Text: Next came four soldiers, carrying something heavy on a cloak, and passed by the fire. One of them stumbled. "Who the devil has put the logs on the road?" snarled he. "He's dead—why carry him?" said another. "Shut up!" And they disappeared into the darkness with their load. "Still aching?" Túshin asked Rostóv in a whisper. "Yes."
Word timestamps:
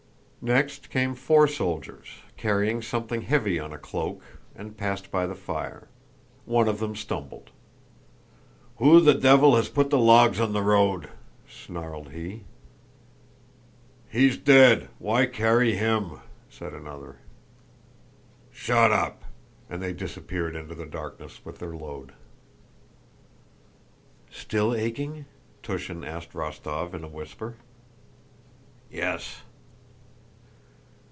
Next 0.43 0.89
came 0.89 1.13
four 1.13 1.47
soldiers, 1.47 2.07
carrying 2.35 2.81
something 2.81 3.21
heavy 3.21 3.59
on 3.59 3.71
a 3.71 3.77
cloak, 3.77 4.23
and 4.55 4.75
passed 4.75 5.11
by 5.11 5.27
the 5.27 5.35
fire. 5.35 5.87
One 6.45 6.67
of 6.67 6.79
them 6.79 6.95
stumbled. 6.95 7.51
"Who 8.77 9.01
the 9.01 9.13
devil 9.13 9.55
has 9.55 9.69
put 9.69 9.91
the 9.91 9.99
logs 9.99 10.39
on 10.39 10.51
the 10.53 10.63
road?" 10.63 11.09
snarled 11.47 12.09
he. 12.13 12.45
"He's 14.09 14.35
dead—why 14.35 15.27
carry 15.27 15.75
him?" 15.75 16.21
said 16.49 16.73
another. 16.73 17.17
"Shut 18.51 18.91
up!" 18.91 19.23
And 19.69 19.79
they 19.79 19.93
disappeared 19.93 20.55
into 20.55 20.73
the 20.73 20.87
darkness 20.87 21.39
with 21.45 21.59
their 21.59 21.75
load. 21.75 22.13
"Still 24.31 24.73
aching?" 24.73 25.25
Túshin 25.61 26.03
asked 26.03 26.33
Rostóv 26.33 26.95
in 26.95 27.03
a 27.03 27.07
whisper. 27.07 27.57
"Yes." 28.89 29.41